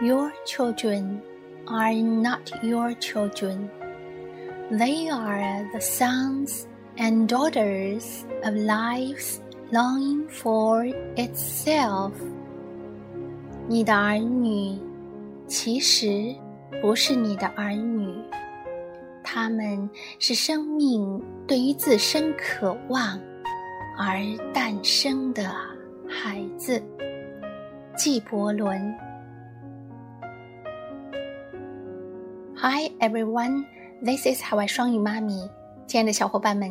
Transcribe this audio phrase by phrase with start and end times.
[0.00, 1.20] Your children
[1.66, 3.70] are not your children.
[4.70, 6.66] They are the sons
[6.96, 9.40] and daughters of life's
[9.70, 12.12] longing for itself.
[13.68, 14.76] 你的儿女
[15.46, 16.34] 其实
[16.80, 18.12] 不是你的儿女，
[19.22, 23.20] 他们是生命对于自身渴望
[23.96, 24.18] 而
[24.52, 25.54] 诞生的
[26.08, 26.82] 孩子。
[27.96, 28.92] 纪伯伦。
[32.69, 33.63] Hi everyone,
[34.03, 35.49] this is 海外双语妈咪。
[35.87, 36.69] 亲爱的小伙伴们，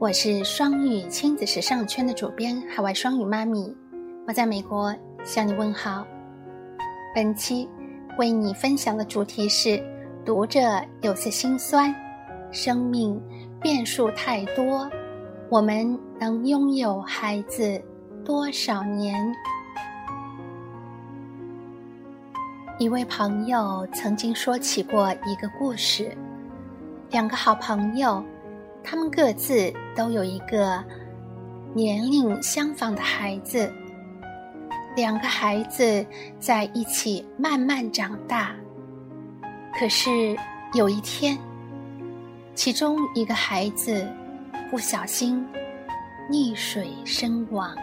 [0.00, 3.72] 我是双语亲子时尚圈的主编海外双语妈咪，
[4.26, 6.04] 我在美国向你问好。
[7.14, 7.68] 本期
[8.18, 9.80] 为你分享的主题是：
[10.24, 11.94] 读着有些心酸，
[12.50, 13.16] 生命
[13.60, 14.90] 变数太多，
[15.48, 17.80] 我们能拥有孩子
[18.24, 19.32] 多少年？
[22.78, 26.16] 一位朋友曾经说起过一个故事：
[27.10, 28.24] 两个好朋友，
[28.84, 30.84] 他们各自都有一个
[31.74, 33.68] 年龄相仿的孩子。
[34.94, 36.06] 两个孩子
[36.38, 38.54] 在一起慢慢长大，
[39.76, 40.36] 可是
[40.72, 41.36] 有一天，
[42.54, 44.06] 其中一个孩子
[44.70, 45.44] 不小心
[46.30, 47.74] 溺水身亡。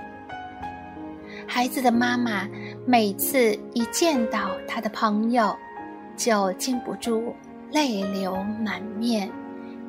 [1.47, 2.47] 孩子的妈妈
[2.87, 5.55] 每次一见到他的朋友，
[6.15, 7.33] 就禁不住
[7.71, 9.27] 泪流满面，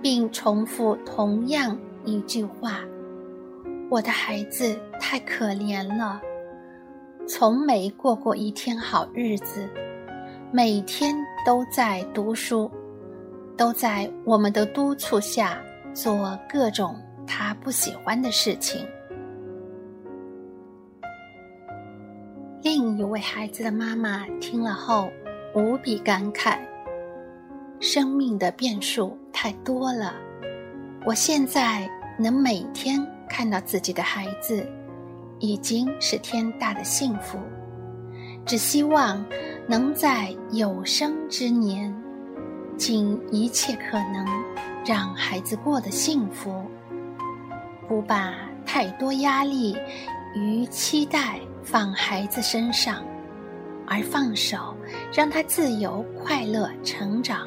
[0.01, 2.81] 并重复同样一句话
[3.91, 6.23] ：“我的孩子太可怜了。”
[7.29, 9.69] 从没过过一天好日子，
[10.51, 12.71] 每天都在读书，
[13.59, 15.59] 都在我们的督促下
[15.93, 18.87] 做各种他不喜欢的事情。
[22.97, 25.11] 一位孩子的妈妈听了后
[25.55, 26.59] 无比感慨
[27.79, 30.15] ：“生命的变数太多了，
[31.05, 31.87] 我现在
[32.19, 34.67] 能每天看到自己的孩子。”
[35.39, 37.39] 已经是天大的幸福，
[38.47, 39.23] 只希望
[39.69, 41.95] 能在有生之年，
[42.79, 44.27] 尽一切可能
[44.83, 46.65] 让孩子过得幸福，
[47.87, 48.33] 不把
[48.65, 49.77] 太多压力
[50.35, 53.03] 与期待放孩子身上，
[53.89, 54.73] 而放手
[55.13, 57.45] 让他自由快乐成长。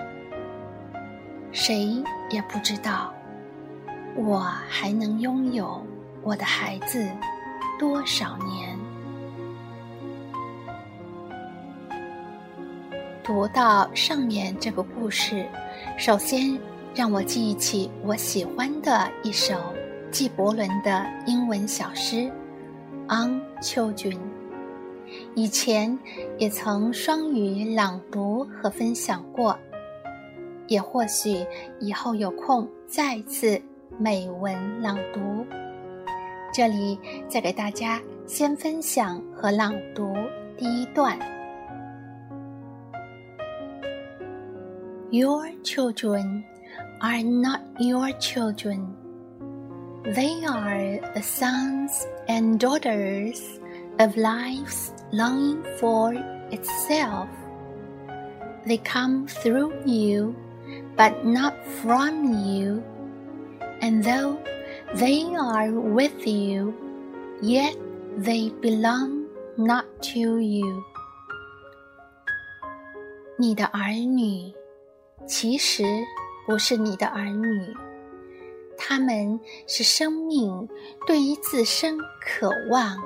[1.54, 3.14] 谁也不知道，
[4.18, 5.82] 我还能拥有
[6.22, 7.10] 我的孩子。
[7.80, 8.78] 多少年？
[13.24, 15.48] 读到上面这个故事，
[15.98, 16.60] 首先
[16.94, 19.74] 让我记忆起我喜欢的一首
[20.12, 22.16] 纪伯伦的英文小诗
[23.10, 24.14] 《On Children》。
[25.36, 25.98] 以前
[26.38, 29.58] 也曾双语朗读和分享过，
[30.68, 31.44] 也或许
[31.80, 33.60] 以后有空再次
[33.98, 35.20] 美文朗读。
[36.54, 40.14] 这里再给大家先分享和朗读
[40.56, 41.18] 第一段。
[45.10, 46.44] Your children
[47.00, 48.99] are not your children.
[50.05, 53.59] They are the sons and daughters
[53.99, 56.13] of life's longing for
[56.51, 57.29] itself.
[58.67, 60.37] They come through you,
[60.97, 62.83] but not from you.
[63.81, 64.39] And though
[64.95, 66.75] they are with you,
[67.41, 67.77] yet
[68.17, 69.27] they belong
[69.57, 69.85] not
[70.15, 70.85] to you.
[73.37, 74.53] 你的儿女
[75.27, 75.83] 其实
[76.47, 77.75] 不是你的儿女，
[78.82, 80.68] 他们是生命
[81.06, 82.98] 对于自身渴望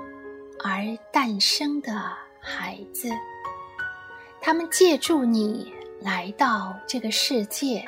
[0.63, 1.91] 而诞生的
[2.39, 3.09] 孩子。
[4.39, 7.83] 他们借助你来到这个世界，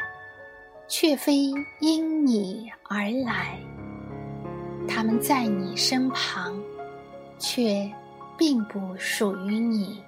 [0.87, 3.59] 却非因你而来。
[4.87, 6.59] 他们在你身旁，
[7.37, 7.87] 却
[8.35, 10.03] 并不属于你。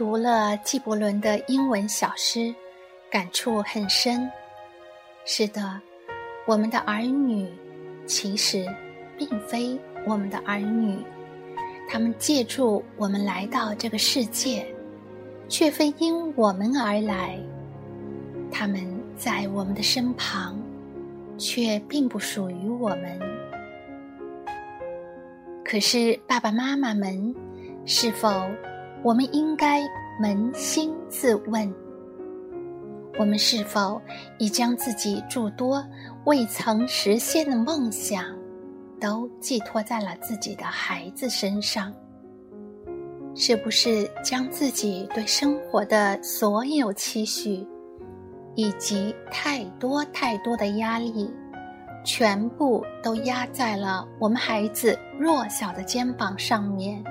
[0.00, 2.54] 读了纪伯伦的英文小诗，
[3.10, 4.26] 感触很深。
[5.26, 5.78] 是的，
[6.46, 7.46] 我们的儿女
[8.06, 8.64] 其实
[9.18, 11.04] 并非我们的儿女，
[11.86, 14.66] 他们借助我们来到这个世界，
[15.50, 17.38] 却非因我们而来。
[18.50, 18.82] 他们
[19.18, 20.58] 在我们的身旁，
[21.36, 23.20] 却并不属于我们。
[25.62, 27.34] 可是，爸爸妈妈们，
[27.84, 28.48] 是否
[29.02, 29.80] 我们应该
[30.20, 31.72] 扪心自问：
[33.18, 34.00] 我们是否
[34.38, 35.82] 已将自己诸多
[36.26, 38.24] 未曾实现的梦想
[39.00, 41.92] 都寄托在了自己的孩子身上。
[43.34, 47.66] 是不是将自己对生活的所有期许，
[48.54, 51.32] 以及太多太多的压力，
[52.04, 57.02] 全部都压在了我们孩子弱小的肩膀上面，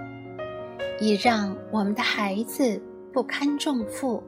[1.01, 2.81] 以让我们的孩子
[3.13, 4.24] 不堪重负？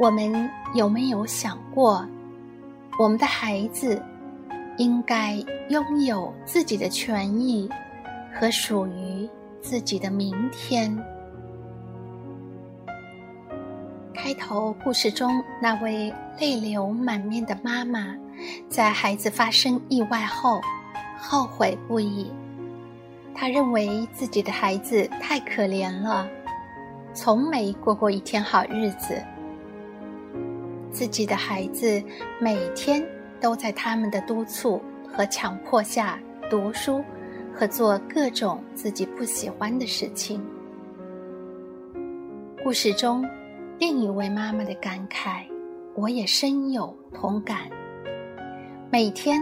[0.00, 2.06] 我们有没有想过，
[2.98, 4.02] 我们的孩子
[4.76, 5.36] 应该
[5.68, 7.68] 拥有自己的权益
[8.32, 9.28] 和属于？
[9.62, 10.94] 自己的明天。
[14.12, 18.14] 开头故事中那位泪流满面的妈妈，
[18.68, 20.60] 在孩子发生意外后，
[21.18, 22.30] 后悔不已。
[23.34, 26.26] 他认为自己的孩子太可怜了，
[27.12, 29.20] 从没过过一天好日子。
[30.90, 32.02] 自己的孩子
[32.40, 33.04] 每天
[33.40, 34.80] 都在他们的督促
[35.12, 37.04] 和强迫下读书。
[37.56, 40.44] 和做各种自己不喜欢的事情。
[42.64, 43.24] 故事中，
[43.78, 45.44] 另一位妈妈的感慨，
[45.94, 47.58] 我也深有同感。
[48.90, 49.40] 每天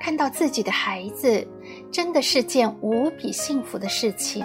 [0.00, 1.46] 看到自己的孩子，
[1.92, 4.42] 真的是件无比幸福的事情。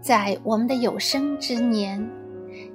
[0.00, 2.06] 在我们的有生之年，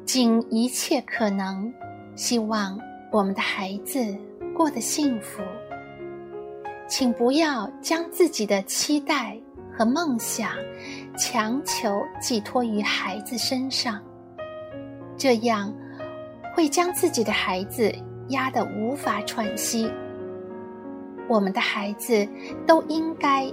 [0.04, 1.72] 尽一切可能，
[2.16, 2.78] 希望
[3.12, 4.18] 我们的孩子
[4.56, 5.44] 过得幸福。
[6.88, 9.38] 请不要将自己的期待
[9.78, 10.54] 和梦想
[11.16, 14.02] 强求寄托于孩子身上，
[15.16, 15.72] 这样
[16.56, 17.94] 会将自己的孩子
[18.30, 19.88] 压得无法喘息。
[21.28, 22.28] 我们的孩子
[22.66, 23.44] 都应该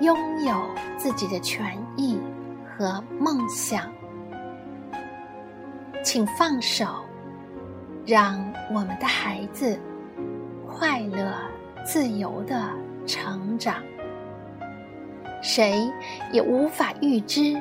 [0.00, 0.64] 拥有
[0.96, 2.18] 自己的权益
[2.76, 3.90] 和梦想，
[6.02, 6.86] 请放手，
[8.06, 8.38] 让
[8.72, 9.78] 我们的孩子
[10.66, 11.32] 快乐。
[11.86, 12.70] 自由的
[13.06, 13.82] 成长，
[15.42, 15.86] 谁
[16.32, 17.60] 也无法预知，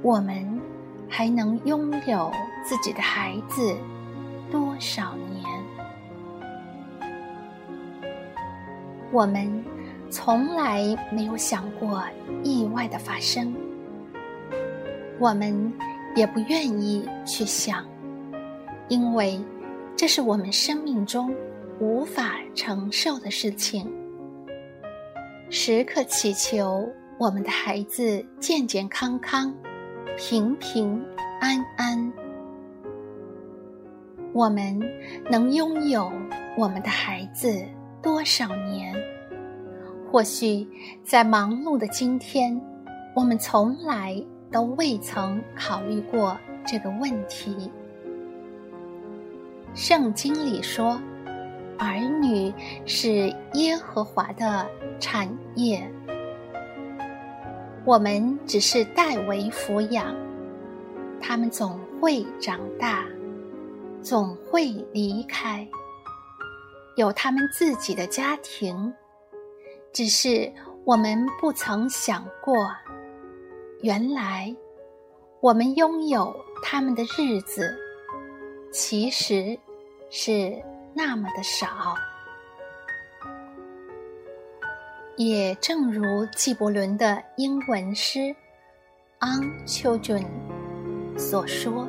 [0.00, 0.58] 我们
[1.10, 2.32] 还能拥有
[2.64, 3.76] 自己的孩子
[4.50, 5.27] 多少年？
[9.12, 9.64] 我们
[10.10, 12.02] 从来没有想过
[12.42, 13.54] 意外的发生，
[15.18, 15.72] 我们
[16.14, 17.84] 也不愿意去想，
[18.88, 19.40] 因为
[19.96, 21.34] 这是我们生命中。
[21.80, 23.88] 无法承受的事情，
[25.48, 26.84] 时刻祈求
[27.20, 29.54] 我们的孩子健健康康、
[30.16, 31.00] 平平
[31.40, 32.12] 安安。
[34.32, 34.76] 我们
[35.30, 36.10] 能拥有
[36.56, 37.64] 我们的孩子
[38.02, 38.94] 多少年？
[40.10, 40.66] 或许
[41.04, 42.60] 在忙碌的今天，
[43.14, 47.70] 我们从来都未曾考虑过这个问题。
[49.74, 51.00] 圣经里说。
[51.80, 52.52] 儿女
[52.86, 54.68] 是耶和华的
[54.98, 55.88] 产业，
[57.84, 60.12] 我们只是代为抚养，
[61.20, 63.04] 他们总会长大，
[64.02, 65.64] 总会离开，
[66.98, 68.92] 有他们自己的家庭，
[69.92, 70.52] 只是
[70.84, 72.68] 我们不曾想过，
[73.82, 74.52] 原来
[75.40, 77.74] 我们拥有他们的日子，
[78.72, 79.58] 其实
[80.10, 80.62] 是。
[80.94, 81.94] 那么的少，
[85.16, 88.18] 也正如纪伯伦的英文诗
[89.20, 90.24] 《On Children》
[91.18, 91.86] 所说：“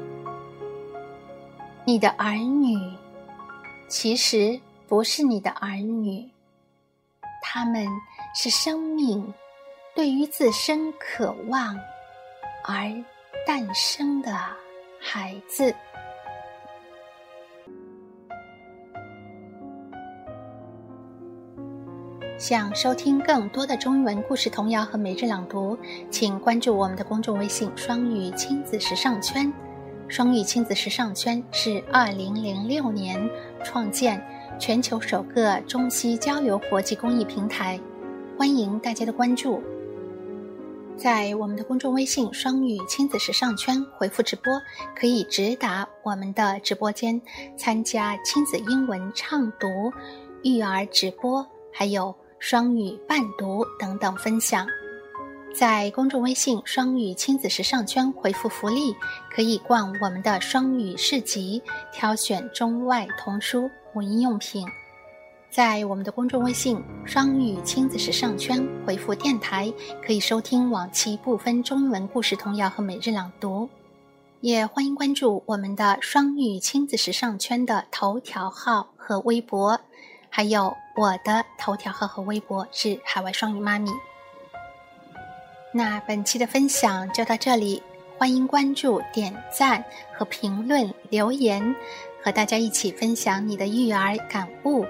[1.88, 2.78] 你的儿女
[3.88, 6.28] 其实不是你的儿女，
[7.44, 7.86] 他们
[8.34, 9.32] 是生命
[9.96, 11.78] 对于自身渴望
[12.66, 12.92] 而
[13.46, 14.36] 诞生的
[15.00, 15.72] 孩子。”
[22.40, 25.78] 想收听更多的中文故事童谣和每日朗读，
[26.10, 29.54] 请关注我们的公众微信“双语亲子时尚圈”。
[30.10, 33.30] 双语亲子时尚圈是二零零六年
[33.64, 34.20] 创建，
[34.58, 37.80] 全球首个中西交流国际公益平台，
[38.38, 39.62] 欢迎大家的关注。
[40.98, 44.62] 在我们的公众微信“双语亲子时尚圈”回复“直播”，
[44.96, 47.22] 可以直达我们的直播间，
[47.58, 49.68] 参加亲子英文畅读、
[50.44, 52.16] 育儿直播，还有。
[52.42, 54.66] 双语伴读等等分享，
[55.54, 58.96] 在公众微信“双语亲子时尚圈”回复福利，
[59.30, 64.66] 可以逛我们的双语市集，挑选中外童书、母婴用品。
[65.50, 69.72] 在我们的公众微信“双语亲子时尚圈”回复电台，
[70.06, 73.68] 可以收听往期部分中英文故事童谣和每日朗读。
[74.42, 79.80] 也欢迎关注我们的“双语亲子时尚圈”的头条号和微博，
[80.30, 80.74] 还有。
[80.96, 83.90] 我的头条号和微博是海外双语妈咪。
[85.72, 87.82] 那本期的分享就到这里，
[88.18, 91.76] 欢迎关注、点赞和评论留言，
[92.24, 94.86] 和大家一起分享你的育儿感悟。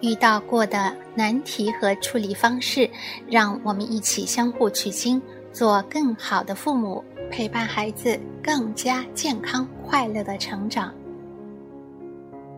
[0.00, 2.88] 遇到过的难题和处理方式，
[3.26, 5.20] 让我们一起相互取经，
[5.52, 10.94] 做更好的父母，陪伴孩子更加健康快乐的成长。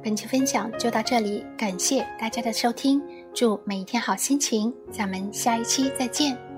[0.02, 3.00] 本期分享就到这里，感谢大家的收听，
[3.32, 6.49] 祝每一天好心情，咱们下一期再见。